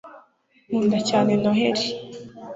[0.67, 1.85] Nkunda cyane Noheri